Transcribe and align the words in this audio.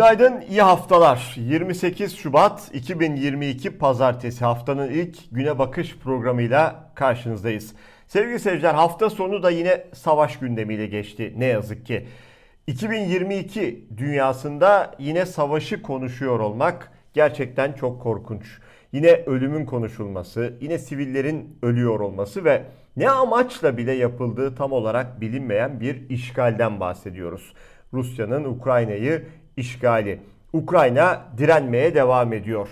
Günaydın, 0.00 0.40
iyi 0.40 0.62
haftalar. 0.62 1.34
28 1.36 2.16
Şubat 2.16 2.70
2022 2.74 3.78
Pazartesi 3.78 4.44
haftanın 4.44 4.90
ilk 4.90 5.18
güne 5.32 5.58
bakış 5.58 5.96
programıyla 5.96 6.90
karşınızdayız. 6.94 7.74
Sevgili 8.06 8.40
seyirciler 8.40 8.74
hafta 8.74 9.10
sonu 9.10 9.42
da 9.42 9.50
yine 9.50 9.86
savaş 9.94 10.38
gündemiyle 10.38 10.86
geçti 10.86 11.34
ne 11.36 11.44
yazık 11.44 11.86
ki. 11.86 12.06
2022 12.66 13.84
dünyasında 13.96 14.94
yine 14.98 15.26
savaşı 15.26 15.82
konuşuyor 15.82 16.40
olmak 16.40 16.92
gerçekten 17.14 17.72
çok 17.72 18.02
korkunç. 18.02 18.58
Yine 18.92 19.12
ölümün 19.12 19.64
konuşulması, 19.64 20.54
yine 20.60 20.78
sivillerin 20.78 21.58
ölüyor 21.62 22.00
olması 22.00 22.44
ve 22.44 22.62
ne 22.96 23.10
amaçla 23.10 23.76
bile 23.76 23.92
yapıldığı 23.92 24.54
tam 24.54 24.72
olarak 24.72 25.20
bilinmeyen 25.20 25.80
bir 25.80 26.10
işgalden 26.10 26.80
bahsediyoruz. 26.80 27.52
Rusya'nın 27.92 28.44
Ukrayna'yı 28.44 29.26
işgali. 29.56 30.18
Ukrayna 30.52 31.24
direnmeye 31.38 31.94
devam 31.94 32.32
ediyor. 32.32 32.68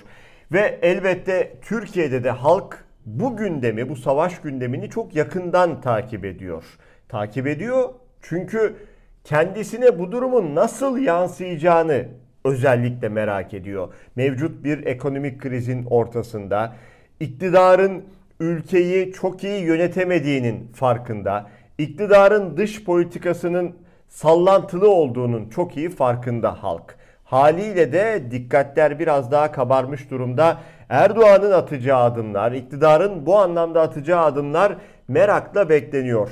Ve 0.52 0.78
elbette 0.82 1.52
Türkiye'de 1.62 2.24
de 2.24 2.30
halk 2.30 2.84
bu 3.06 3.36
gündemi, 3.36 3.88
bu 3.88 3.96
savaş 3.96 4.40
gündemini 4.40 4.90
çok 4.90 5.16
yakından 5.16 5.80
takip 5.80 6.24
ediyor. 6.24 6.64
Takip 7.08 7.46
ediyor 7.46 7.88
çünkü 8.22 8.76
kendisine 9.24 9.98
bu 9.98 10.12
durumun 10.12 10.54
nasıl 10.54 10.98
yansıyacağını 10.98 12.04
özellikle 12.44 13.08
merak 13.08 13.54
ediyor. 13.54 13.94
Mevcut 14.16 14.64
bir 14.64 14.86
ekonomik 14.86 15.40
krizin 15.40 15.84
ortasında 15.84 16.76
iktidarın 17.20 18.04
ülkeyi 18.40 19.12
çok 19.12 19.44
iyi 19.44 19.62
yönetemediğinin 19.62 20.72
farkında. 20.74 21.50
İktidarın 21.78 22.56
dış 22.56 22.84
politikasının 22.84 23.76
sallantılı 24.08 24.90
olduğunun 24.90 25.48
çok 25.48 25.76
iyi 25.76 25.90
farkında 25.90 26.62
halk. 26.62 26.96
Haliyle 27.24 27.92
de 27.92 28.22
dikkatler 28.30 28.98
biraz 28.98 29.30
daha 29.30 29.52
kabarmış 29.52 30.10
durumda. 30.10 30.58
Erdoğan'ın 30.88 31.52
atacağı 31.52 32.02
adımlar, 32.02 32.52
iktidarın 32.52 33.26
bu 33.26 33.38
anlamda 33.38 33.80
atacağı 33.80 34.24
adımlar 34.24 34.76
merakla 35.08 35.68
bekleniyor. 35.68 36.30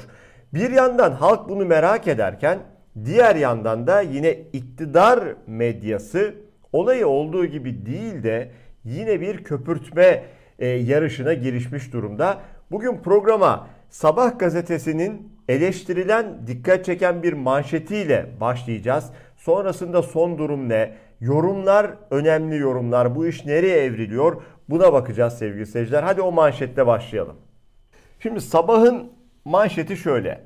Bir 0.55 0.71
yandan 0.71 1.13
halk 1.13 1.49
bunu 1.49 1.65
merak 1.65 2.09
ederken 2.09 2.59
diğer 3.05 3.37
yandan 3.37 3.87
da 3.87 4.01
yine 4.01 4.31
iktidar 4.53 5.21
medyası 5.47 6.35
olayı 6.73 7.09
olduğu 7.09 7.47
gibi 7.47 7.87
değil 7.87 8.23
de 8.23 8.51
yine 8.85 9.21
bir 9.21 9.45
köpürtme 9.45 10.23
e, 10.59 10.67
yarışına 10.67 11.35
girişmiş 11.35 11.93
durumda. 11.93 12.39
Bugün 12.71 12.99
programa 12.99 13.67
Sabah 13.91 14.39
gazetesinin 14.39 15.36
eleştirilen, 15.49 16.47
dikkat 16.47 16.85
çeken 16.85 17.23
bir 17.23 17.33
manşetiyle 17.33 18.27
başlayacağız. 18.41 19.11
Sonrasında 19.37 20.03
son 20.03 20.39
durum 20.39 20.69
ne? 20.69 20.95
Yorumlar, 21.21 21.91
önemli 22.11 22.57
yorumlar. 22.57 23.15
Bu 23.15 23.27
iş 23.27 23.47
nereye 23.47 23.85
evriliyor? 23.85 24.43
Buna 24.69 24.93
bakacağız 24.93 25.39
sevgili 25.39 25.67
seyirciler. 25.67 26.03
Hadi 26.03 26.23
o 26.23 26.33
manşetle 26.33 26.87
başlayalım. 26.87 27.37
Şimdi 28.21 28.41
sabahın 28.41 29.13
manşeti 29.45 29.97
şöyle. 29.97 30.41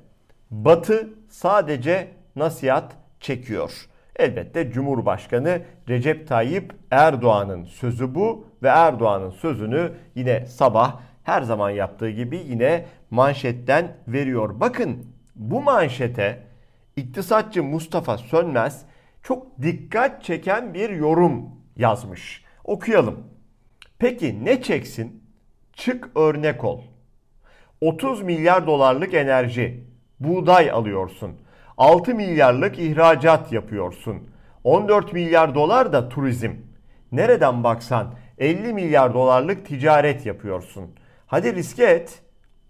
Batı 0.50 1.08
sadece 1.28 2.08
nasihat 2.36 2.92
çekiyor. 3.20 3.86
Elbette 4.16 4.70
Cumhurbaşkanı 4.70 5.62
Recep 5.88 6.28
Tayyip 6.28 6.72
Erdoğan'ın 6.90 7.64
sözü 7.64 8.14
bu 8.14 8.46
ve 8.62 8.68
Erdoğan'ın 8.68 9.30
sözünü 9.30 9.92
yine 10.14 10.46
sabah 10.46 11.00
her 11.30 11.42
zaman 11.42 11.70
yaptığı 11.70 12.10
gibi 12.10 12.36
yine 12.36 12.84
manşetten 13.10 13.96
veriyor. 14.08 14.60
Bakın 14.60 15.06
bu 15.34 15.62
manşete 15.62 16.42
iktisatçı 16.96 17.62
Mustafa 17.62 18.18
Sönmez 18.18 18.82
çok 19.22 19.62
dikkat 19.62 20.24
çeken 20.24 20.74
bir 20.74 20.90
yorum 20.90 21.44
yazmış. 21.76 22.44
Okuyalım. 22.64 23.18
Peki 23.98 24.44
ne 24.44 24.62
çeksin? 24.62 25.24
Çık 25.72 26.10
örnek 26.14 26.64
ol. 26.64 26.80
30 27.80 28.22
milyar 28.22 28.66
dolarlık 28.66 29.14
enerji, 29.14 29.84
buğday 30.20 30.70
alıyorsun. 30.70 31.36
6 31.78 32.14
milyarlık 32.14 32.78
ihracat 32.78 33.52
yapıyorsun. 33.52 34.28
14 34.64 35.12
milyar 35.12 35.54
dolar 35.54 35.92
da 35.92 36.08
turizm. 36.08 36.52
Nereden 37.12 37.64
baksan 37.64 38.14
50 38.38 38.72
milyar 38.72 39.14
dolarlık 39.14 39.66
ticaret 39.66 40.26
yapıyorsun. 40.26 40.90
Hadi 41.30 41.54
riske 41.54 41.84
et. 41.84 42.22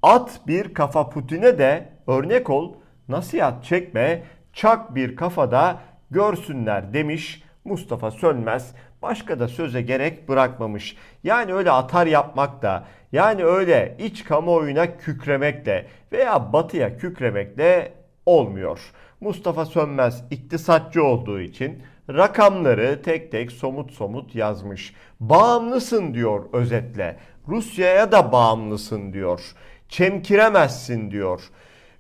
At 0.02 0.40
bir 0.46 0.74
kafa 0.74 1.10
Putin'e 1.10 1.58
de 1.58 1.88
örnek 2.06 2.50
ol. 2.50 2.74
Nasihat 3.08 3.64
çekme. 3.64 4.22
Çak 4.52 4.94
bir 4.94 5.16
kafada 5.16 5.80
görsünler 6.10 6.94
demiş 6.94 7.42
Mustafa 7.64 8.10
Sönmez. 8.10 8.74
Başka 9.02 9.40
da 9.40 9.48
söze 9.48 9.82
gerek 9.82 10.28
bırakmamış. 10.28 10.96
Yani 11.24 11.54
öyle 11.54 11.70
atar 11.70 12.06
yapmak 12.06 12.62
da 12.62 12.84
yani 13.12 13.44
öyle 13.44 13.96
iç 13.98 14.24
kamuoyuna 14.24 14.96
kükremekle 14.96 15.86
veya 16.12 16.52
batıya 16.52 16.96
kükremekle 16.96 17.92
olmuyor. 18.26 18.80
Mustafa 19.20 19.64
Sönmez 19.64 20.24
iktisatçı 20.30 21.04
olduğu 21.04 21.40
için 21.40 21.82
rakamları 22.08 23.02
tek 23.02 23.32
tek 23.32 23.52
somut 23.52 23.92
somut 23.92 24.34
yazmış. 24.34 24.94
Bağımlısın 25.20 26.14
diyor 26.14 26.44
özetle. 26.52 27.16
Rusya'ya 27.48 28.12
da 28.12 28.32
bağımlısın 28.32 29.12
diyor. 29.12 29.40
Çemkiremezsin 29.88 31.10
diyor. 31.10 31.42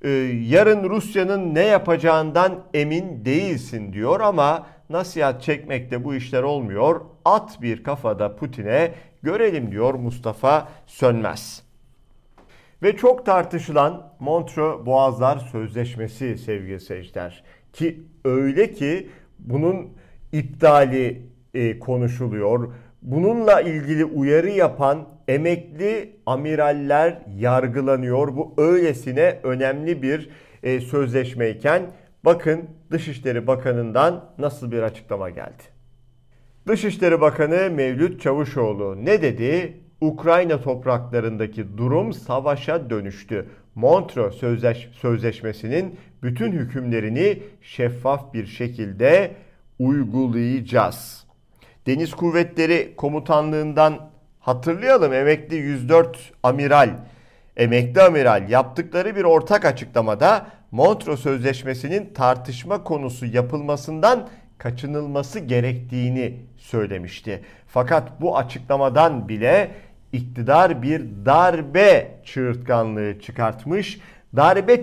Ee, 0.02 0.08
yarın 0.48 0.90
Rusya'nın 0.90 1.54
ne 1.54 1.64
yapacağından 1.64 2.64
emin 2.74 3.24
değilsin 3.24 3.92
diyor 3.92 4.20
ama 4.20 4.66
nasihat 4.90 5.42
çekmekte 5.42 6.04
bu 6.04 6.14
işler 6.14 6.42
olmuyor. 6.42 7.00
At 7.24 7.62
bir 7.62 7.84
kafada 7.84 8.36
Putin'e 8.36 8.94
görelim 9.22 9.72
diyor 9.72 9.94
Mustafa 9.94 10.68
Sönmez. 10.86 11.62
Ve 12.82 12.96
çok 12.96 13.26
tartışılan 13.26 14.12
Montreux 14.20 14.86
Boğazlar 14.86 15.38
Sözleşmesi 15.38 16.38
sevgili 16.38 16.80
seyirciler. 16.80 17.44
Ki 17.72 18.02
öyle 18.24 18.72
ki 18.72 19.10
bunun 19.38 19.88
iptali 20.32 21.22
e, 21.54 21.78
konuşuluyor. 21.78 22.72
Bununla 23.02 23.60
ilgili 23.60 24.04
uyarı 24.04 24.50
yapan 24.50 25.08
emekli 25.30 26.16
amiraller 26.26 27.18
yargılanıyor. 27.36 28.36
Bu 28.36 28.54
öylesine 28.58 29.40
önemli 29.42 30.02
bir 30.02 30.30
e, 30.62 30.80
sözleşmeyken 30.80 31.82
bakın 32.24 32.70
Dışişleri 32.90 33.46
Bakanı'ndan 33.46 34.24
nasıl 34.38 34.72
bir 34.72 34.82
açıklama 34.82 35.30
geldi. 35.30 35.62
Dışişleri 36.68 37.20
Bakanı 37.20 37.70
Mevlüt 37.70 38.20
Çavuşoğlu 38.20 39.04
ne 39.04 39.22
dedi? 39.22 39.80
Ukrayna 40.00 40.60
topraklarındaki 40.60 41.78
durum 41.78 42.12
savaşa 42.12 42.90
dönüştü. 42.90 43.46
Montreux 43.74 44.34
Sözleş 44.34 44.88
Sözleşmesi'nin 44.92 45.98
bütün 46.22 46.52
hükümlerini 46.52 47.42
şeffaf 47.62 48.34
bir 48.34 48.46
şekilde 48.46 49.30
uygulayacağız. 49.78 51.26
Deniz 51.86 52.14
Kuvvetleri 52.14 52.92
Komutanlığından 52.96 54.09
hatırlayalım 54.40 55.12
emekli 55.12 55.56
104 55.56 56.32
amiral, 56.42 56.90
emekli 57.56 58.02
amiral 58.02 58.50
yaptıkları 58.50 59.16
bir 59.16 59.24
ortak 59.24 59.64
açıklamada 59.64 60.46
Montreux 60.70 61.20
Sözleşmesi'nin 61.20 62.14
tartışma 62.14 62.84
konusu 62.84 63.26
yapılmasından 63.26 64.28
kaçınılması 64.58 65.40
gerektiğini 65.40 66.34
söylemişti. 66.56 67.42
Fakat 67.66 68.20
bu 68.20 68.38
açıklamadan 68.38 69.28
bile 69.28 69.70
iktidar 70.12 70.82
bir 70.82 71.02
darbe 71.26 72.08
çığırtkanlığı 72.24 73.20
çıkartmış, 73.20 74.00
darbe 74.36 74.82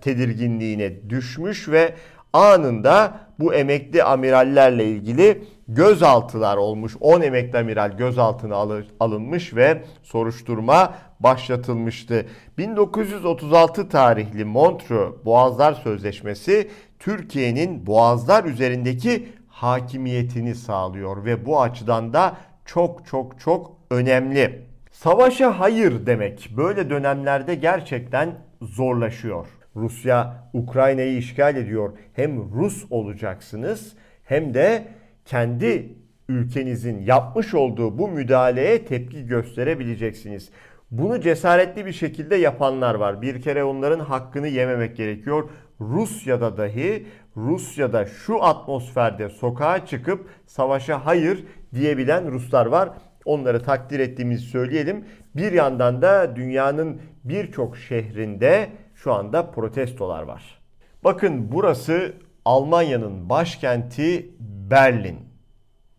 tedirginliğine 0.00 1.10
düşmüş 1.10 1.68
ve 1.68 1.94
anında 2.32 3.20
bu 3.38 3.54
emekli 3.54 4.04
amirallerle 4.04 4.84
ilgili 4.84 5.44
gözaltılar 5.68 6.56
olmuş. 6.56 6.96
10 7.00 7.20
emekli 7.20 7.58
amiral 7.58 7.96
gözaltına 7.96 8.56
alınmış 9.00 9.54
ve 9.54 9.84
soruşturma 10.02 10.94
başlatılmıştı. 11.20 12.26
1936 12.58 13.88
tarihli 13.88 14.44
Montreux 14.44 15.24
Boğazlar 15.24 15.72
Sözleşmesi 15.72 16.70
Türkiye'nin 16.98 17.86
boğazlar 17.86 18.44
üzerindeki 18.44 19.28
hakimiyetini 19.48 20.54
sağlıyor 20.54 21.24
ve 21.24 21.46
bu 21.46 21.62
açıdan 21.62 22.12
da 22.12 22.36
çok 22.64 23.06
çok 23.06 23.40
çok 23.40 23.76
önemli. 23.90 24.66
Savaşa 24.92 25.60
hayır 25.60 26.06
demek 26.06 26.50
böyle 26.56 26.90
dönemlerde 26.90 27.54
gerçekten 27.54 28.34
zorlaşıyor. 28.62 29.46
Rusya 29.76 30.48
Ukrayna'yı 30.52 31.16
işgal 31.16 31.56
ediyor. 31.56 31.92
Hem 32.12 32.52
Rus 32.54 32.84
olacaksınız 32.90 33.96
hem 34.24 34.54
de 34.54 34.84
kendi 35.24 35.94
ülkenizin 36.28 36.98
yapmış 37.02 37.54
olduğu 37.54 37.98
bu 37.98 38.08
müdahaleye 38.08 38.84
tepki 38.84 39.26
gösterebileceksiniz. 39.26 40.50
Bunu 40.90 41.20
cesaretli 41.20 41.86
bir 41.86 41.92
şekilde 41.92 42.36
yapanlar 42.36 42.94
var. 42.94 43.22
Bir 43.22 43.42
kere 43.42 43.64
onların 43.64 44.00
hakkını 44.00 44.48
yememek 44.48 44.96
gerekiyor. 44.96 45.48
Rusya'da 45.80 46.56
dahi 46.56 47.06
Rusya'da 47.36 48.06
şu 48.06 48.44
atmosferde 48.44 49.28
sokağa 49.28 49.86
çıkıp 49.86 50.28
savaşa 50.46 51.06
hayır 51.06 51.44
diyebilen 51.74 52.32
Ruslar 52.32 52.66
var. 52.66 52.90
Onları 53.24 53.62
takdir 53.62 54.00
ettiğimizi 54.00 54.46
söyleyelim. 54.46 55.04
Bir 55.36 55.52
yandan 55.52 56.02
da 56.02 56.36
dünyanın 56.36 57.00
birçok 57.24 57.76
şehrinde 57.76 58.68
şu 58.96 59.12
anda 59.12 59.50
protestolar 59.50 60.22
var. 60.22 60.58
Bakın 61.04 61.52
burası 61.52 62.14
Almanya'nın 62.44 63.28
başkenti 63.28 64.30
Berlin. 64.70 65.18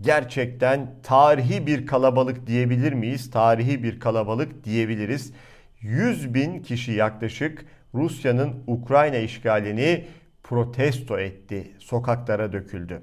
Gerçekten 0.01 0.95
tarihi 1.03 1.67
bir 1.67 1.87
kalabalık 1.87 2.47
diyebilir 2.47 2.93
miyiz? 2.93 3.31
Tarihi 3.31 3.83
bir 3.83 3.99
kalabalık 3.99 4.63
diyebiliriz. 4.63 5.33
100 5.81 6.33
bin 6.33 6.59
kişi 6.59 6.91
yaklaşık 6.91 7.65
Rusya'nın 7.93 8.63
Ukrayna 8.67 9.17
işgalini 9.17 10.05
protesto 10.43 11.19
etti. 11.19 11.71
Sokaklara 11.79 12.53
döküldü. 12.53 13.01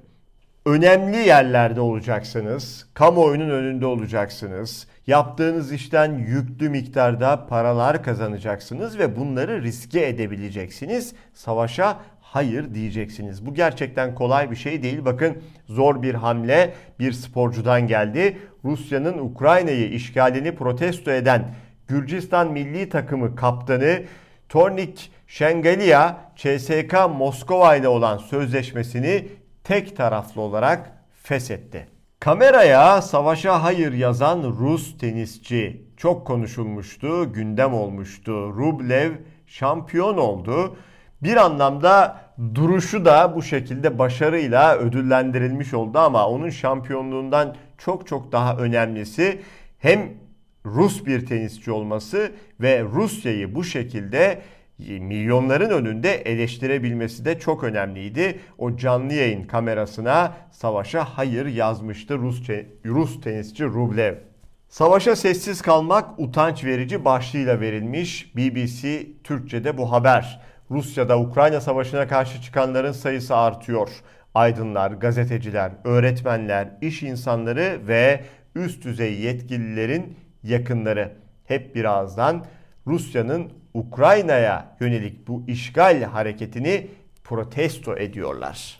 Önemli 0.65 1.17
yerlerde 1.17 1.81
olacaksınız. 1.81 2.87
Kamuoyunun 2.93 3.49
önünde 3.49 3.85
olacaksınız. 3.85 4.87
Yaptığınız 5.07 5.71
işten 5.71 6.13
yüklü 6.13 6.69
miktarda 6.69 7.47
paralar 7.47 8.03
kazanacaksınız 8.03 8.99
ve 8.99 9.15
bunları 9.15 9.63
riske 9.63 10.07
edebileceksiniz. 10.07 11.13
Savaşa 11.33 11.99
hayır 12.21 12.73
diyeceksiniz. 12.73 13.45
Bu 13.45 13.53
gerçekten 13.53 14.15
kolay 14.15 14.51
bir 14.51 14.55
şey 14.55 14.83
değil. 14.83 15.05
Bakın 15.05 15.43
zor 15.67 16.01
bir 16.01 16.13
hamle 16.13 16.73
bir 16.99 17.11
sporcudan 17.11 17.87
geldi. 17.87 18.37
Rusya'nın 18.63 19.17
Ukrayna'yı 19.17 19.89
işgalini 19.89 20.55
protesto 20.55 21.11
eden 21.11 21.55
Gürcistan 21.87 22.51
milli 22.51 22.89
takımı 22.89 23.35
kaptanı 23.35 24.03
Tornik 24.49 25.11
Şengalia 25.27 26.15
CSK 26.35 26.93
Moskova 27.17 27.75
ile 27.75 27.87
olan 27.87 28.17
sözleşmesini 28.17 29.27
tek 29.65 29.97
taraflı 29.97 30.41
olarak 30.41 30.91
feshetti. 31.23 31.87
Kameraya 32.19 33.01
savaşa 33.01 33.63
hayır 33.63 33.93
yazan 33.93 34.43
Rus 34.43 34.97
tenisçi 34.97 35.85
çok 35.97 36.27
konuşulmuştu, 36.27 37.33
gündem 37.33 37.73
olmuştu. 37.73 38.33
Rublev 38.33 39.11
şampiyon 39.47 40.17
oldu. 40.17 40.75
Bir 41.23 41.37
anlamda 41.37 42.17
duruşu 42.55 43.05
da 43.05 43.35
bu 43.35 43.43
şekilde 43.43 43.99
başarıyla 43.99 44.77
ödüllendirilmiş 44.77 45.73
oldu 45.73 45.99
ama 45.99 46.27
onun 46.27 46.49
şampiyonluğundan 46.49 47.55
çok 47.77 48.07
çok 48.07 48.31
daha 48.31 48.57
önemlisi 48.57 49.41
hem 49.79 50.09
Rus 50.65 51.05
bir 51.05 51.25
tenisçi 51.25 51.71
olması 51.71 52.31
ve 52.61 52.83
Rusya'yı 52.83 53.55
bu 53.55 53.63
şekilde 53.63 54.41
milyonların 54.79 55.69
önünde 55.69 56.13
eleştirebilmesi 56.13 57.25
de 57.25 57.39
çok 57.39 57.63
önemliydi. 57.63 58.39
O 58.57 58.77
canlı 58.77 59.13
yayın 59.13 59.43
kamerasına 59.43 60.33
savaşa 60.51 61.03
hayır 61.03 61.45
yazmıştı 61.45 62.17
Rus, 62.17 62.49
Rus 62.85 63.21
tenisçi 63.21 63.63
Rublev. 63.63 64.15
Savaşa 64.69 65.15
sessiz 65.15 65.61
kalmak 65.61 66.19
utanç 66.19 66.63
verici 66.65 67.05
başlığıyla 67.05 67.59
verilmiş 67.59 68.35
BBC 68.35 69.07
Türkçe'de 69.23 69.77
bu 69.77 69.91
haber. 69.91 70.41
Rusya'da 70.71 71.19
Ukrayna 71.19 71.61
Savaşı'na 71.61 72.07
karşı 72.07 72.41
çıkanların 72.41 72.91
sayısı 72.91 73.35
artıyor. 73.35 73.89
Aydınlar, 74.33 74.91
gazeteciler, 74.91 75.71
öğretmenler, 75.83 76.69
iş 76.81 77.03
insanları 77.03 77.79
ve 77.87 78.23
üst 78.55 78.83
düzey 78.83 79.19
yetkililerin 79.19 80.17
yakınları 80.43 81.11
hep 81.45 81.75
birazdan 81.75 82.45
Rusya'nın 82.87 83.51
Ukrayna'ya 83.75 84.75
yönelik 84.79 85.27
bu 85.27 85.43
işgal 85.47 86.03
hareketini 86.03 86.87
protesto 87.23 87.97
ediyorlar. 87.97 88.79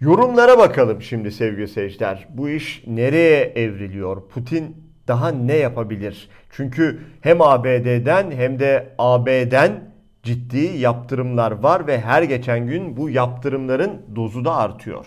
Yorumlara 0.00 0.58
bakalım 0.58 1.02
şimdi 1.02 1.32
sevgili 1.32 1.68
seyirciler. 1.68 2.28
Bu 2.30 2.48
iş 2.48 2.82
nereye 2.86 3.40
evriliyor? 3.44 4.28
Putin 4.28 4.76
daha 5.08 5.28
ne 5.28 5.56
yapabilir? 5.56 6.28
Çünkü 6.50 7.00
hem 7.20 7.42
ABD'den 7.42 8.30
hem 8.30 8.58
de 8.58 8.94
AB'den 8.98 9.92
ciddi 10.22 10.78
yaptırımlar 10.78 11.50
var 11.52 11.86
ve 11.86 12.00
her 12.00 12.22
geçen 12.22 12.66
gün 12.66 12.96
bu 12.96 13.10
yaptırımların 13.10 14.02
dozu 14.16 14.44
da 14.44 14.56
artıyor. 14.56 15.06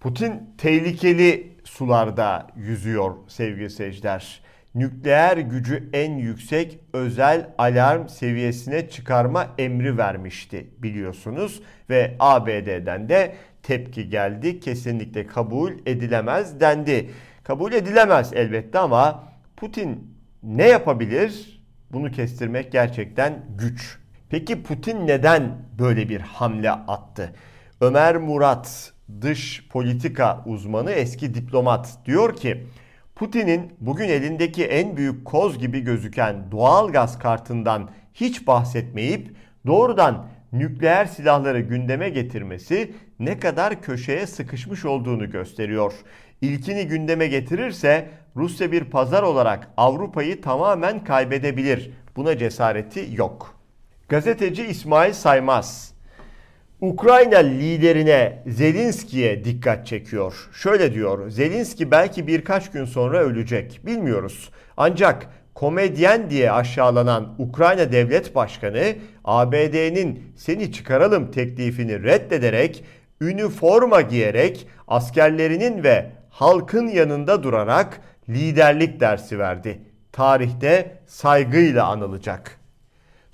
Putin 0.00 0.32
tehlikeli 0.58 1.52
sularda 1.64 2.46
yüzüyor 2.56 3.14
sevgili 3.28 3.70
seyirciler 3.70 4.40
nükleer 4.74 5.36
gücü 5.36 5.90
en 5.92 6.12
yüksek 6.12 6.78
özel 6.92 7.50
alarm 7.58 8.08
seviyesine 8.08 8.88
çıkarma 8.88 9.54
emri 9.58 9.98
vermişti 9.98 10.66
biliyorsunuz 10.78 11.62
ve 11.90 12.16
ABD'den 12.18 13.08
de 13.08 13.34
tepki 13.62 14.08
geldi. 14.08 14.60
Kesinlikle 14.60 15.26
kabul 15.26 15.72
edilemez 15.86 16.60
dendi. 16.60 17.10
Kabul 17.44 17.72
edilemez 17.72 18.32
elbette 18.32 18.78
ama 18.78 19.24
Putin 19.56 20.14
ne 20.42 20.68
yapabilir? 20.68 21.62
Bunu 21.92 22.10
kestirmek 22.10 22.72
gerçekten 22.72 23.44
güç. 23.58 23.98
Peki 24.30 24.62
Putin 24.62 25.06
neden 25.06 25.56
böyle 25.78 26.08
bir 26.08 26.20
hamle 26.20 26.70
attı? 26.70 27.32
Ömer 27.80 28.16
Murat 28.16 28.92
dış 29.20 29.68
politika 29.68 30.42
uzmanı 30.46 30.90
eski 30.90 31.34
diplomat 31.34 31.98
diyor 32.06 32.36
ki 32.36 32.66
Putin'in 33.18 33.72
bugün 33.80 34.08
elindeki 34.08 34.64
en 34.64 34.96
büyük 34.96 35.24
koz 35.24 35.58
gibi 35.58 35.80
gözüken 35.80 36.50
doğal 36.50 36.88
gaz 36.92 37.18
kartından 37.18 37.90
hiç 38.14 38.46
bahsetmeyip 38.46 39.36
doğrudan 39.66 40.26
nükleer 40.52 41.06
silahları 41.06 41.60
gündeme 41.60 42.08
getirmesi 42.08 42.94
ne 43.18 43.38
kadar 43.38 43.82
köşeye 43.82 44.26
sıkışmış 44.26 44.84
olduğunu 44.84 45.30
gösteriyor. 45.30 45.92
İlkini 46.40 46.86
gündeme 46.86 47.26
getirirse 47.26 48.08
Rusya 48.36 48.72
bir 48.72 48.84
pazar 48.84 49.22
olarak 49.22 49.70
Avrupa'yı 49.76 50.40
tamamen 50.40 51.04
kaybedebilir. 51.04 51.90
Buna 52.16 52.38
cesareti 52.38 53.08
yok. 53.12 53.60
Gazeteci 54.08 54.66
İsmail 54.66 55.12
Saymaz 55.12 55.94
Ukrayna 56.80 57.38
liderine 57.38 58.42
Zelenski'ye 58.46 59.44
dikkat 59.44 59.86
çekiyor. 59.86 60.48
Şöyle 60.52 60.94
diyor. 60.94 61.30
Zelenski 61.30 61.90
belki 61.90 62.26
birkaç 62.26 62.70
gün 62.70 62.84
sonra 62.84 63.18
ölecek. 63.18 63.80
Bilmiyoruz. 63.86 64.50
Ancak 64.76 65.28
komedyen 65.54 66.30
diye 66.30 66.52
aşağılanan 66.52 67.34
Ukrayna 67.38 67.92
Devlet 67.92 68.34
Başkanı 68.34 68.94
ABD'nin 69.24 70.32
seni 70.36 70.72
çıkaralım 70.72 71.30
teklifini 71.30 72.02
reddederek 72.02 72.84
üniforma 73.20 74.00
giyerek 74.00 74.68
askerlerinin 74.88 75.82
ve 75.82 76.10
halkın 76.30 76.86
yanında 76.86 77.42
durarak 77.42 78.00
liderlik 78.28 79.00
dersi 79.00 79.38
verdi. 79.38 79.80
Tarihte 80.12 80.98
saygıyla 81.06 81.86
anılacak. 81.86 82.57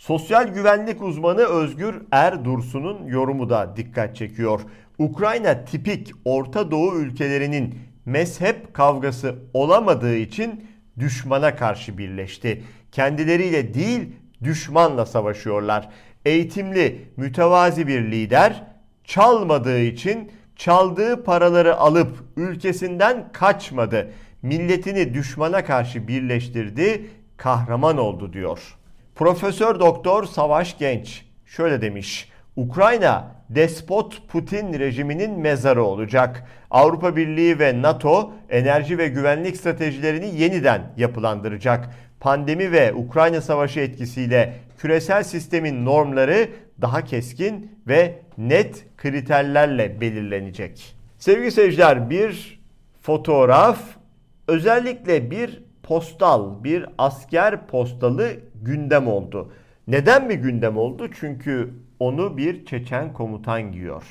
Sosyal 0.07 0.49
güvenlik 0.49 1.03
uzmanı 1.03 1.41
Özgür 1.41 1.95
Erdursun'un 2.11 3.07
yorumu 3.07 3.51
da 3.51 3.77
dikkat 3.77 4.17
çekiyor. 4.17 4.61
Ukrayna 4.99 5.65
tipik 5.65 6.11
Orta 6.25 6.71
Doğu 6.71 6.99
ülkelerinin 6.99 7.79
mezhep 8.05 8.75
kavgası 8.75 9.35
olamadığı 9.55 10.17
için 10.17 10.67
düşmana 10.99 11.57
karşı 11.57 11.99
birleşti. 11.99 12.63
Kendileriyle 12.93 13.75
değil 13.75 14.13
düşmanla 14.43 15.07
savaşıyorlar. 15.07 15.89
Eğitimli, 16.25 17.09
mütevazi 17.17 17.87
bir 17.87 18.01
lider 18.13 18.65
çalmadığı 19.05 19.81
için 19.81 20.33
çaldığı 20.57 21.25
paraları 21.25 21.77
alıp 21.77 22.17
ülkesinden 22.37 23.33
kaçmadı. 23.33 24.11
Milletini 24.43 25.15
düşmana 25.15 25.65
karşı 25.65 26.09
birleştirdi, 26.09 27.07
kahraman 27.37 27.99
oldu 27.99 28.33
diyor. 28.33 28.77
Profesör 29.15 29.81
Doktor 29.81 30.25
Savaş 30.25 30.79
Genç 30.79 31.25
şöyle 31.47 31.81
demiş. 31.81 32.29
Ukrayna 32.57 33.35
despot 33.51 34.29
Putin 34.29 34.79
rejiminin 34.79 35.39
mezarı 35.39 35.85
olacak. 35.85 36.45
Avrupa 36.71 37.17
Birliği 37.17 37.59
ve 37.59 37.83
NATO 37.83 38.33
enerji 38.51 38.99
ve 38.99 39.09
güvenlik 39.09 39.57
stratejilerini 39.57 40.41
yeniden 40.41 40.83
yapılandıracak. 40.97 41.91
Pandemi 42.21 42.73
ve 42.73 42.95
Ukrayna 42.95 43.41
savaşı 43.41 43.81
etkisiyle 43.81 44.55
küresel 44.79 45.23
sistemin 45.23 45.85
normları 45.85 46.49
daha 46.81 47.05
keskin 47.05 47.79
ve 47.89 48.19
net 48.39 48.85
kriterlerle 48.97 50.01
belirlenecek. 50.01 50.97
Sevgili 51.19 51.51
seyirciler 51.51 52.11
bir 52.11 52.61
fotoğraf 53.03 53.79
özellikle 54.49 55.31
bir 55.31 55.64
postal, 55.85 56.65
bir 56.65 56.87
asker 56.99 57.67
postalı 57.67 58.31
gündem 58.63 59.09
oldu. 59.09 59.53
Neden 59.87 60.27
mi 60.27 60.37
gündem 60.37 60.77
oldu? 60.77 61.09
Çünkü 61.21 61.75
onu 61.99 62.37
bir 62.37 62.67
Çeçen 62.67 63.13
komutan 63.13 63.73
giyiyor. 63.73 64.05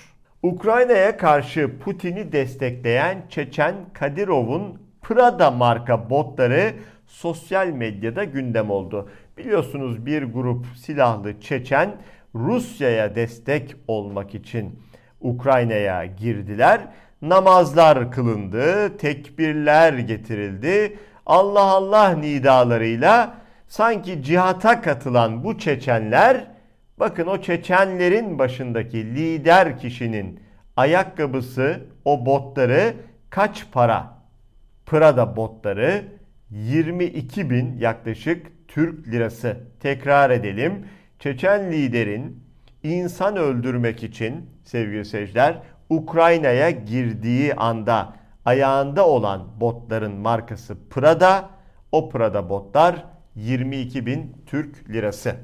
Ukrayna'ya 0.43 1.17
karşı 1.17 1.79
Putin'i 1.79 2.31
destekleyen 2.31 3.25
Çeçen 3.29 3.75
Kadirov'un 3.93 4.81
Prada 5.01 5.51
marka 5.51 6.09
botları 6.09 6.73
sosyal 7.07 7.67
medyada 7.67 8.23
gündem 8.23 8.69
oldu. 8.69 9.09
Biliyorsunuz 9.37 10.05
bir 10.05 10.23
grup 10.23 10.65
silahlı 10.75 11.39
Çeçen 11.39 11.95
Rusya'ya 12.35 13.15
destek 13.15 13.75
olmak 13.87 14.35
için 14.35 14.79
Ukrayna'ya 15.21 16.05
girdiler. 16.05 16.81
Namazlar 17.21 18.11
kılındı, 18.11 18.97
tekbirler 18.97 19.93
getirildi. 19.93 20.97
Allah 21.25 21.63
Allah 21.63 22.09
nidalarıyla 22.09 23.33
sanki 23.67 24.23
cihata 24.23 24.81
katılan 24.81 25.43
bu 25.43 25.57
Çeçenler 25.57 26.47
bakın 26.97 27.27
o 27.27 27.41
Çeçenlerin 27.41 28.39
başındaki 28.39 29.15
lider 29.15 29.79
kişinin 29.79 30.39
ayakkabısı, 30.77 31.79
o 32.05 32.25
botları 32.25 32.93
kaç 33.29 33.65
para? 33.71 34.13
Prada 34.85 35.35
botları 35.35 36.03
22 36.49 37.49
bin 37.49 37.77
yaklaşık 37.77 38.67
Türk 38.67 39.07
lirası. 39.07 39.57
Tekrar 39.79 40.29
edelim. 40.29 40.87
Çeçen 41.19 41.71
liderin 41.71 42.43
insan 42.83 43.37
öldürmek 43.37 44.03
için 44.03 44.49
sevgili 44.63 45.05
seyirciler 45.05 45.57
Ukrayna'ya 45.89 46.69
girdiği 46.69 47.55
anda 47.55 48.13
ayağında 48.45 49.07
olan 49.07 49.47
botların 49.59 50.13
markası 50.13 50.77
Prada. 50.89 51.49
O 51.91 52.09
Prada 52.09 52.49
botlar 52.49 53.05
22 53.35 54.05
bin 54.05 54.35
Türk 54.45 54.89
lirası. 54.89 55.35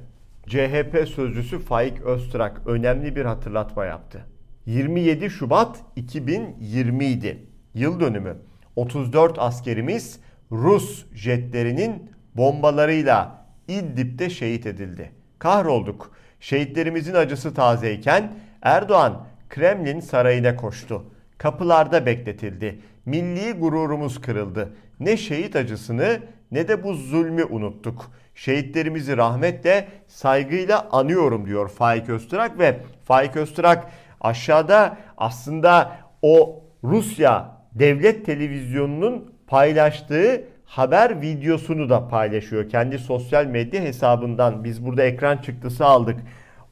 CHP 0.47 1.07
sözcüsü 1.15 1.59
Faik 1.59 2.01
Öztrak 2.01 2.61
önemli 2.65 3.15
bir 3.15 3.25
hatırlatma 3.25 3.85
yaptı. 3.85 4.25
27 4.65 5.29
Şubat 5.29 5.77
2020 5.95 7.05
idi. 7.05 7.45
Yıl 7.73 7.99
dönümü. 7.99 8.37
34 8.75 9.39
askerimiz 9.39 10.19
Rus 10.51 11.05
jetlerinin 11.13 12.11
bombalarıyla 12.35 13.45
İdlib'de 13.67 14.29
şehit 14.29 14.65
edildi. 14.65 15.11
Kahrolduk. 15.39 16.11
Şehitlerimizin 16.39 17.13
acısı 17.13 17.53
tazeyken 17.53 18.33
Erdoğan 18.61 19.27
Kremlin 19.49 19.99
sarayına 19.99 20.55
koştu. 20.55 21.03
Kapılarda 21.39 22.05
bekletildi. 22.05 22.79
Milli 23.05 23.51
gururumuz 23.51 24.21
kırıldı. 24.21 24.73
Ne 24.99 25.17
şehit 25.17 25.55
acısını 25.55 26.19
ne 26.51 26.67
de 26.67 26.83
bu 26.83 26.93
zulmü 26.93 27.43
unuttuk. 27.43 28.11
Şehitlerimizi 28.35 29.17
rahmetle, 29.17 29.87
saygıyla 30.07 30.87
anıyorum 30.91 31.45
diyor 31.45 31.69
Faik 31.69 32.09
Öztürk 32.09 32.59
ve 32.59 32.79
Faik 33.05 33.35
Öztürk 33.35 33.79
aşağıda 34.21 34.97
aslında 35.17 35.97
o 36.21 36.63
Rusya 36.83 37.51
devlet 37.73 38.25
televizyonunun 38.25 39.33
paylaştığı 39.47 40.43
haber 40.65 41.21
videosunu 41.21 41.89
da 41.89 42.07
paylaşıyor. 42.07 42.69
Kendi 42.69 42.99
sosyal 42.99 43.45
medya 43.45 43.81
hesabından 43.81 44.63
biz 44.63 44.85
burada 44.85 45.03
ekran 45.03 45.37
çıktısı 45.37 45.85
aldık. 45.85 46.19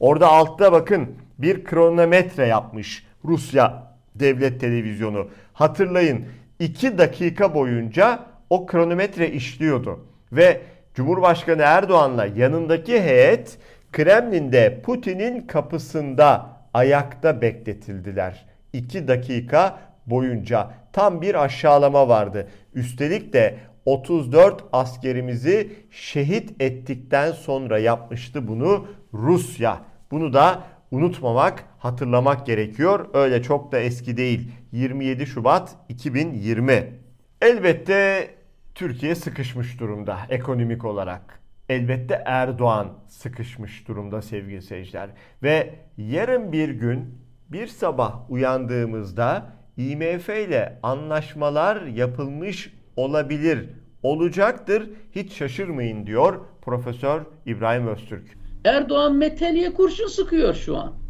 Orada 0.00 0.28
altta 0.28 0.72
bakın 0.72 1.16
bir 1.38 1.64
kronometre 1.64 2.46
yapmış 2.46 3.06
Rusya 3.24 3.87
devlet 4.20 4.60
televizyonu. 4.60 5.28
Hatırlayın 5.52 6.24
2 6.58 6.98
dakika 6.98 7.54
boyunca 7.54 8.20
o 8.50 8.66
kronometre 8.66 9.30
işliyordu. 9.30 10.06
Ve 10.32 10.60
Cumhurbaşkanı 10.94 11.62
Erdoğan'la 11.62 12.26
yanındaki 12.26 13.02
heyet 13.02 13.58
Kremlin'de 13.92 14.80
Putin'in 14.82 15.40
kapısında 15.40 16.46
ayakta 16.74 17.42
bekletildiler. 17.42 18.46
2 18.72 19.08
dakika 19.08 19.78
boyunca 20.06 20.70
tam 20.92 21.22
bir 21.22 21.44
aşağılama 21.44 22.08
vardı. 22.08 22.48
Üstelik 22.74 23.32
de 23.32 23.54
34 23.84 24.64
askerimizi 24.72 25.72
şehit 25.90 26.62
ettikten 26.62 27.32
sonra 27.32 27.78
yapmıştı 27.78 28.48
bunu 28.48 28.86
Rusya. 29.14 29.78
Bunu 30.10 30.32
da 30.32 30.62
unutmamak, 30.90 31.64
hatırlamak 31.78 32.46
gerekiyor. 32.46 33.08
Öyle 33.14 33.42
çok 33.42 33.72
da 33.72 33.78
eski 33.78 34.16
değil. 34.16 34.50
27 34.72 35.26
Şubat 35.26 35.76
2020. 35.88 36.94
Elbette 37.42 38.30
Türkiye 38.74 39.14
sıkışmış 39.14 39.80
durumda 39.80 40.18
ekonomik 40.28 40.84
olarak. 40.84 41.40
Elbette 41.68 42.22
Erdoğan 42.26 42.88
sıkışmış 43.08 43.88
durumda 43.88 44.22
sevgili 44.22 44.62
seyirciler. 44.62 45.10
Ve 45.42 45.74
yarın 45.96 46.52
bir 46.52 46.68
gün 46.68 47.14
bir 47.48 47.66
sabah 47.66 48.30
uyandığımızda 48.30 49.46
IMF 49.76 50.28
ile 50.28 50.78
anlaşmalar 50.82 51.82
yapılmış 51.82 52.74
olabilir, 52.96 53.68
olacaktır. 54.02 54.90
Hiç 55.12 55.32
şaşırmayın 55.32 56.06
diyor 56.06 56.40
Profesör 56.62 57.22
İbrahim 57.46 57.88
Öztürk. 57.88 58.38
Erdoğan 58.64 59.14
meteliye 59.16 59.74
kurşun 59.74 60.06
sıkıyor 60.06 60.54
şu 60.54 60.76
an. 60.76 61.07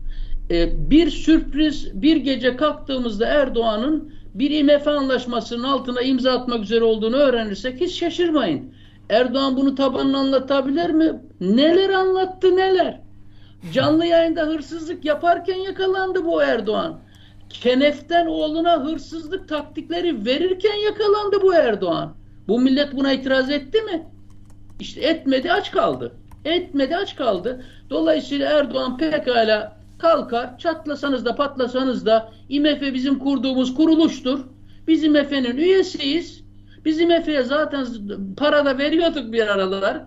Ee, 0.50 0.90
bir 0.90 1.10
sürpriz 1.10 2.02
bir 2.02 2.16
gece 2.16 2.56
kalktığımızda 2.56 3.26
Erdoğan'ın 3.26 4.12
bir 4.34 4.50
IMF 4.50 4.88
anlaşmasının 4.88 5.62
altına 5.62 6.00
imza 6.00 6.32
atmak 6.32 6.62
üzere 6.62 6.84
olduğunu 6.84 7.16
öğrenirsek 7.16 7.80
hiç 7.80 7.98
şaşırmayın. 7.98 8.74
Erdoğan 9.10 9.56
bunu 9.56 9.74
tabanına 9.74 10.18
anlatabilir 10.18 10.90
mi? 10.90 11.20
Neler 11.40 11.90
anlattı 11.90 12.56
neler? 12.56 13.00
Canlı 13.72 14.06
yayında 14.06 14.42
hırsızlık 14.42 15.04
yaparken 15.04 15.56
yakalandı 15.56 16.24
bu 16.24 16.42
Erdoğan. 16.42 17.00
Kenef'ten 17.50 18.26
oğluna 18.26 18.84
hırsızlık 18.84 19.48
taktikleri 19.48 20.24
verirken 20.24 20.74
yakalandı 20.74 21.42
bu 21.42 21.54
Erdoğan. 21.54 22.14
Bu 22.48 22.60
millet 22.60 22.96
buna 22.96 23.12
itiraz 23.12 23.50
etti 23.50 23.82
mi? 23.82 24.06
İşte 24.80 25.00
etmedi 25.00 25.52
aç 25.52 25.70
kaldı. 25.70 26.12
Etmedi 26.44 26.96
aç 26.96 27.16
kaldı. 27.16 27.64
Dolayısıyla 27.90 28.50
Erdoğan 28.50 28.98
pekala 28.98 29.77
kalkar 29.98 30.58
çatlasanız 30.58 31.24
da 31.24 31.34
patlasanız 31.34 32.06
da 32.06 32.32
IMF 32.48 32.80
bizim 32.80 33.18
kurduğumuz 33.18 33.74
kuruluştur. 33.74 34.40
Biz 34.88 35.04
IMF'nin 35.04 35.56
üyesiyiz. 35.56 36.44
Biz 36.84 37.00
IMF'ye 37.00 37.42
zaten 37.42 37.86
para 38.36 38.64
da 38.64 38.78
veriyorduk 38.78 39.32
bir 39.32 39.46
aralar. 39.46 40.02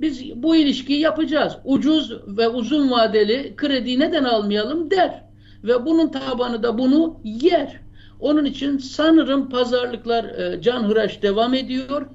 Biz 0.00 0.42
bu 0.42 0.56
ilişkiyi 0.56 1.00
yapacağız. 1.00 1.56
Ucuz 1.64 2.12
ve 2.26 2.48
uzun 2.48 2.90
vadeli 2.90 3.56
kredi 3.56 4.00
neden 4.00 4.24
almayalım 4.24 4.90
der. 4.90 5.24
Ve 5.64 5.86
bunun 5.86 6.08
tabanı 6.08 6.62
da 6.62 6.78
bunu 6.78 7.20
yer. 7.24 7.80
Onun 8.20 8.44
için 8.44 8.78
sanırım 8.78 9.48
pazarlıklar 9.48 10.24
e, 10.24 10.62
canhıraş 10.62 11.22
devam 11.22 11.54
ediyor 11.54 12.06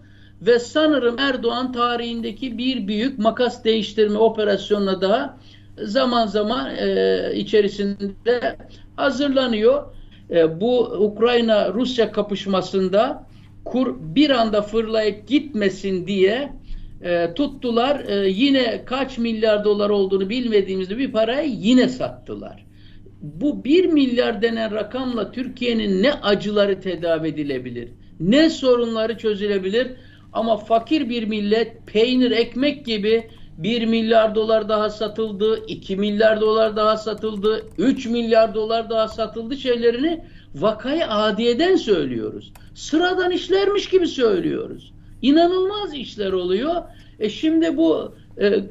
ve 0.42 0.60
sanırım 0.60 1.20
Erdoğan 1.20 1.72
tarihindeki 1.72 2.58
bir 2.58 2.88
büyük 2.88 3.20
makas 3.20 3.64
değiştirme 3.64 4.18
operasyonuna 4.18 5.02
daha 5.02 5.38
zaman 5.83 6.27
zaman 6.27 6.75
e, 6.75 7.31
içerisinde 7.36 8.57
hazırlanıyor. 8.95 9.83
E, 10.31 10.62
bu 10.62 10.79
Ukrayna-Rusya 10.79 12.12
kapışmasında 12.12 13.27
kur 13.65 13.95
bir 14.00 14.29
anda 14.29 14.62
fırlayıp 14.62 15.27
gitmesin 15.27 16.07
diye 16.07 16.51
e, 17.03 17.33
tuttular. 17.33 18.05
E, 18.07 18.29
yine 18.29 18.86
kaç 18.86 19.17
milyar 19.17 19.63
dolar 19.63 19.89
olduğunu 19.89 20.29
bilmediğimizde 20.29 20.98
bir 20.98 21.12
parayı 21.12 21.50
yine 21.50 21.89
sattılar. 21.89 22.65
Bu 23.21 23.63
bir 23.63 23.86
milyar 23.86 24.41
denen 24.41 24.71
rakamla 24.71 25.31
Türkiye'nin 25.31 26.03
ne 26.03 26.13
acıları 26.13 26.81
tedavi 26.81 27.27
edilebilir, 27.27 27.89
ne 28.19 28.50
sorunları 28.50 29.17
çözülebilir 29.17 29.88
ama 30.33 30.57
fakir 30.57 31.09
bir 31.09 31.24
millet 31.24 31.88
peynir 31.88 32.31
ekmek 32.31 32.86
gibi 32.86 33.29
1 33.63 33.86
milyar 33.86 34.36
dolar 34.36 34.70
daha 34.70 34.89
satıldı, 34.89 35.66
2 35.68 35.96
milyar 35.96 36.42
dolar 36.42 36.75
daha 36.75 36.98
satıldı, 36.98 37.66
3 37.78 38.06
milyar 38.06 38.54
dolar 38.54 38.89
daha 38.89 39.08
satıldı 39.08 39.58
şeylerini 39.58 40.24
vakayı 40.56 41.08
adiyeden 41.08 41.75
söylüyoruz. 41.75 42.54
Sıradan 42.75 43.32
işlermiş 43.32 43.89
gibi 43.89 44.08
söylüyoruz. 44.08 44.94
İnanılmaz 45.22 45.94
işler 45.94 46.32
oluyor. 46.32 46.75
E 47.20 47.30
şimdi 47.30 47.78
bu 47.78 48.13
e, 48.42 48.63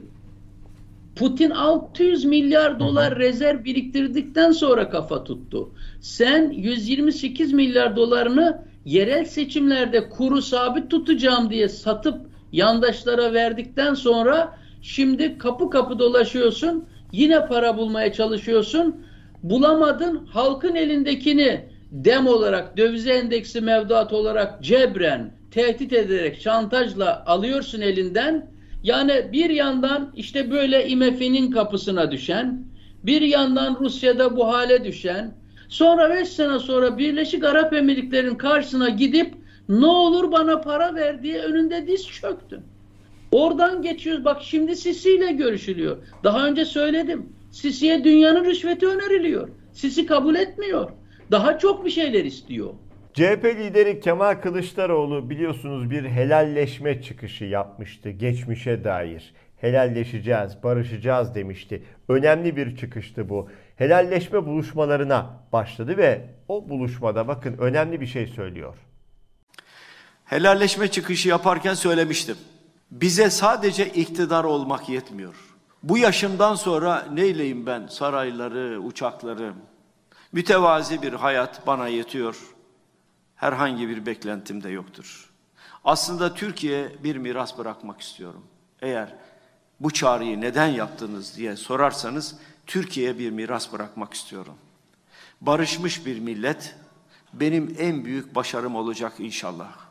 Putin 1.16 1.50
600 1.50 2.24
milyar 2.24 2.80
dolar 2.80 3.18
rezerv 3.18 3.64
biriktirdikten 3.64 4.52
sonra 4.52 4.90
kafa 4.90 5.24
tuttu. 5.24 5.70
Sen 6.00 6.50
128 6.50 7.52
milyar 7.52 7.96
dolarını 7.96 8.62
yerel 8.84 9.24
seçimlerde 9.24 10.08
kuru 10.08 10.42
sabit 10.42 10.90
tutacağım 10.90 11.50
diye 11.50 11.68
satıp 11.68 12.20
yandaşlara 12.52 13.32
verdikten 13.32 13.94
sonra 13.94 14.58
Şimdi 14.82 15.38
kapı 15.38 15.70
kapı 15.70 15.98
dolaşıyorsun. 15.98 16.88
Yine 17.12 17.46
para 17.46 17.76
bulmaya 17.76 18.12
çalışıyorsun. 18.12 18.96
Bulamadın. 19.42 20.26
Halkın 20.26 20.74
elindekini 20.74 21.64
dem 21.92 22.26
olarak, 22.26 22.76
döviz 22.76 23.06
endeksi 23.06 23.60
mevduat 23.60 24.12
olarak 24.12 24.62
cebren, 24.62 25.30
tehdit 25.50 25.92
ederek, 25.92 26.40
şantajla 26.40 27.24
alıyorsun 27.26 27.80
elinden. 27.80 28.50
Yani 28.82 29.28
bir 29.32 29.50
yandan 29.50 30.12
işte 30.16 30.50
böyle 30.50 30.88
IMF'nin 30.88 31.50
kapısına 31.50 32.10
düşen, 32.10 32.64
bir 33.04 33.22
yandan 33.22 33.76
Rusya'da 33.80 34.36
bu 34.36 34.48
hale 34.48 34.84
düşen, 34.84 35.34
sonra 35.68 36.10
beş 36.10 36.28
sene 36.28 36.58
sonra 36.58 36.98
Birleşik 36.98 37.44
Arap 37.44 37.72
Emirlikleri'nin 37.72 38.34
karşısına 38.34 38.88
gidip 38.88 39.34
ne 39.68 39.86
olur 39.86 40.32
bana 40.32 40.60
para 40.60 40.94
ver 40.94 41.22
diye 41.22 41.42
önünde 41.42 41.86
diz 41.86 42.06
çöktün. 42.06 42.60
Oradan 43.32 43.82
geçiyoruz. 43.82 44.24
Bak 44.24 44.42
şimdi 44.42 44.76
Sisi 44.76 45.16
ile 45.16 45.32
görüşülüyor. 45.32 45.96
Daha 46.24 46.46
önce 46.46 46.64
söyledim. 46.64 47.32
Sisi'ye 47.50 48.04
dünyanın 48.04 48.44
rüşveti 48.44 48.86
öneriliyor. 48.86 49.48
Sisi 49.72 50.06
kabul 50.06 50.34
etmiyor. 50.34 50.90
Daha 51.30 51.58
çok 51.58 51.84
bir 51.84 51.90
şeyler 51.90 52.24
istiyor. 52.24 52.70
CHP 53.14 53.44
lideri 53.44 54.00
Kemal 54.00 54.34
Kılıçdaroğlu 54.34 55.30
biliyorsunuz 55.30 55.90
bir 55.90 56.04
helalleşme 56.04 57.02
çıkışı 57.02 57.44
yapmıştı 57.44 58.10
geçmişe 58.10 58.84
dair. 58.84 59.34
Helalleşeceğiz, 59.56 60.62
barışacağız 60.62 61.34
demişti. 61.34 61.82
Önemli 62.08 62.56
bir 62.56 62.76
çıkıştı 62.76 63.28
bu. 63.28 63.48
Helalleşme 63.76 64.46
buluşmalarına 64.46 65.40
başladı 65.52 65.96
ve 65.96 66.20
o 66.48 66.68
buluşmada 66.68 67.28
bakın 67.28 67.58
önemli 67.58 68.00
bir 68.00 68.06
şey 68.06 68.26
söylüyor. 68.26 68.74
Helalleşme 70.24 70.88
çıkışı 70.88 71.28
yaparken 71.28 71.74
söylemiştim. 71.74 72.36
Bize 72.90 73.30
sadece 73.30 73.88
iktidar 73.92 74.44
olmak 74.44 74.88
yetmiyor. 74.88 75.34
Bu 75.82 75.98
yaşımdan 75.98 76.54
sonra 76.54 77.06
neyleyim 77.12 77.66
ben 77.66 77.86
sarayları, 77.86 78.80
uçakları? 78.80 79.54
Mütevazi 80.32 81.02
bir 81.02 81.12
hayat 81.12 81.66
bana 81.66 81.88
yetiyor. 81.88 82.54
Herhangi 83.36 83.88
bir 83.88 84.06
beklentim 84.06 84.62
de 84.62 84.68
yoktur. 84.68 85.30
Aslında 85.84 86.34
Türkiye 86.34 87.04
bir 87.04 87.16
miras 87.16 87.58
bırakmak 87.58 88.00
istiyorum. 88.00 88.46
Eğer 88.82 89.14
bu 89.80 89.90
çağrıyı 89.90 90.40
neden 90.40 90.66
yaptınız 90.66 91.36
diye 91.36 91.56
sorarsanız 91.56 92.36
Türkiye'ye 92.66 93.18
bir 93.18 93.30
miras 93.30 93.72
bırakmak 93.72 94.14
istiyorum. 94.14 94.54
Barışmış 95.40 96.06
bir 96.06 96.18
millet 96.18 96.76
benim 97.32 97.76
en 97.78 98.04
büyük 98.04 98.34
başarım 98.34 98.76
olacak 98.76 99.12
inşallah. 99.18 99.87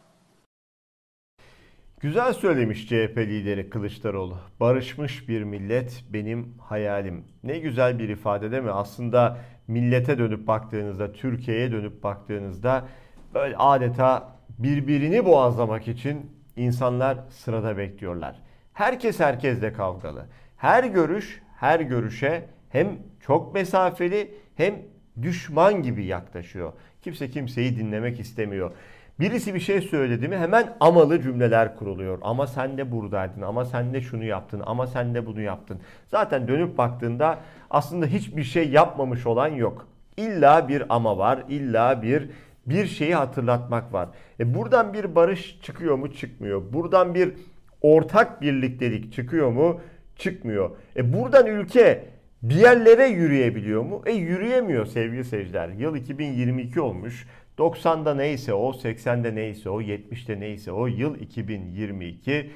Güzel 2.02 2.34
söylemiş 2.34 2.88
CHP 2.88 3.18
lideri 3.18 3.70
Kılıçdaroğlu. 3.70 4.38
Barışmış 4.60 5.30
bir 5.30 5.44
millet 5.44 6.04
benim 6.10 6.58
hayalim. 6.58 7.26
Ne 7.44 7.60
güzel 7.60 8.00
bir 8.00 8.10
ifade 8.10 8.52
değil 8.52 8.64
mi? 8.64 8.72
Aslında 8.72 9.38
millete 9.68 10.18
dönüp 10.18 10.48
baktığınızda, 10.48 11.14
Türkiye'ye 11.14 11.72
dönüp 11.72 12.04
baktığınızda 12.04 12.88
böyle 13.34 13.58
adeta 13.58 14.36
birbirini 14.60 15.26
boğazlamak 15.26 15.88
için 15.88 16.32
insanlar 16.56 17.18
sırada 17.30 17.78
bekliyorlar. 17.78 18.36
Herkes 18.74 19.20
herkesle 19.20 19.74
kavgalı. 19.74 20.26
Her 20.58 20.84
görüş 20.84 21.42
her 21.60 21.80
görüşe 21.80 22.46
hem 22.70 22.88
çok 23.20 23.54
mesafeli 23.54 24.36
hem 24.56 24.76
düşman 25.22 25.84
gibi 25.84 26.06
yaklaşıyor. 26.06 26.74
Kimse 27.02 27.30
kimseyi 27.30 27.78
dinlemek 27.78 28.20
istemiyor. 28.20 28.72
Birisi 29.20 29.54
bir 29.54 29.60
şey 29.60 29.82
söyledi 29.82 30.28
mi 30.28 30.38
hemen 30.38 30.74
amalı 30.80 31.22
cümleler 31.22 31.76
kuruluyor. 31.76 32.20
Ama 32.22 32.48
sen 32.48 32.78
de 32.78 32.92
buradaydın, 32.92 33.42
ama 33.42 33.66
sen 33.66 33.94
de 33.94 34.02
şunu 34.02 34.24
yaptın, 34.24 34.64
ama 34.66 34.88
sen 34.88 35.16
de 35.16 35.26
bunu 35.26 35.42
yaptın. 35.42 35.80
Zaten 36.08 36.48
dönüp 36.48 36.78
baktığında 36.78 37.40
aslında 37.70 38.06
hiçbir 38.06 38.44
şey 38.44 38.70
yapmamış 38.70 39.26
olan 39.26 39.48
yok. 39.48 39.88
İlla 40.18 40.68
bir 40.68 40.84
ama 40.90 41.18
var, 41.18 41.44
illa 41.50 42.02
bir 42.02 42.30
bir 42.66 42.86
şeyi 42.86 43.16
hatırlatmak 43.16 43.94
var. 43.94 44.10
E 44.40 44.54
buradan 44.54 44.94
bir 44.94 45.16
barış 45.16 45.60
çıkıyor 45.62 45.96
mu? 45.96 46.14
Çıkmıyor. 46.14 46.74
Buradan 46.74 47.16
bir 47.16 47.34
ortak 47.82 48.42
birliktelik 48.42 49.14
çıkıyor 49.14 49.52
mu? 49.52 49.82
Çıkmıyor. 50.16 50.72
E 50.96 51.14
buradan 51.14 51.48
ülke 51.48 52.06
bir 52.44 52.56
yerlere 52.56 53.08
yürüyebiliyor 53.08 53.84
mu? 53.84 54.02
E 54.06 54.12
yürüyemiyor 54.12 54.86
sevgili 54.86 55.24
seyirciler. 55.26 55.70
Yıl 55.70 55.96
2022 55.96 56.82
olmuş. 56.82 57.28
90'da 57.58 58.16
neyse 58.16 58.54
o, 58.54 58.72
80'de 58.72 59.36
neyse 59.36 59.70
o, 59.70 59.82
70'te 59.82 60.40
neyse 60.40 60.72
o, 60.72 60.88
yıl 60.88 61.20
2022. 61.20 62.52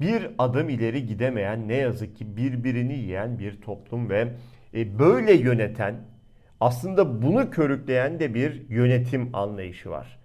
Bir 0.00 0.30
adım 0.38 0.68
ileri 0.68 1.06
gidemeyen 1.06 1.68
ne 1.68 1.74
yazık 1.74 2.16
ki 2.16 2.36
birbirini 2.36 2.94
yiyen 2.94 3.38
bir 3.38 3.60
toplum 3.60 4.10
ve 4.10 4.28
e, 4.74 4.98
böyle 4.98 5.32
yöneten 5.32 5.94
aslında 6.60 7.22
bunu 7.22 7.50
körükleyen 7.50 8.20
de 8.20 8.34
bir 8.34 8.68
yönetim 8.68 9.30
anlayışı 9.32 9.90
var. 9.90 10.18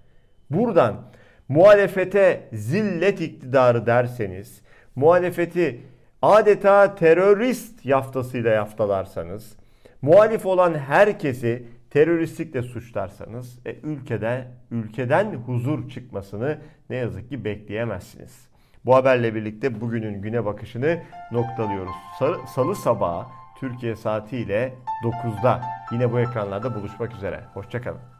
Buradan 0.49 1.01
muhalefete 1.47 2.49
zillet 2.53 3.21
iktidarı 3.21 3.85
derseniz, 3.85 4.61
muhalefeti 4.95 5.81
adeta 6.21 6.95
terörist 6.95 7.85
yaftasıyla 7.85 8.51
yaftalarsanız, 8.51 9.55
muhalif 10.01 10.45
olan 10.45 10.73
herkesi 10.73 11.63
teröristlikle 11.89 12.61
suçlarsanız 12.61 13.59
e, 13.65 13.75
ülkede 13.75 14.47
ülkeden 14.71 15.33
huzur 15.33 15.89
çıkmasını 15.89 16.57
ne 16.89 16.95
yazık 16.95 17.29
ki 17.29 17.45
bekleyemezsiniz. 17.45 18.49
Bu 18.85 18.95
haberle 18.95 19.35
birlikte 19.35 19.81
bugünün 19.81 20.21
güne 20.21 20.45
bakışını 20.45 21.03
noktalıyoruz. 21.31 21.95
Salı, 22.19 22.37
salı 22.47 22.75
sabahı 22.75 23.27
Türkiye 23.59 23.95
saatiyle 23.95 24.75
9'da 25.03 25.61
yine 25.91 26.11
bu 26.11 26.19
ekranlarda 26.19 26.75
buluşmak 26.75 27.15
üzere. 27.15 27.43
Hoşçakalın. 27.53 28.18